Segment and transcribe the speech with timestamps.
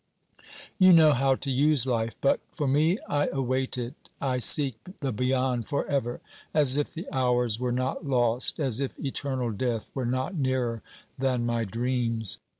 [0.79, 3.93] You know how to use life, but, for me, I await it.
[4.19, 6.21] I seek the beyond for ever,
[6.55, 10.81] as if the hours were not lost, as if eternal death were not nearer
[11.19, 12.39] than my dreams.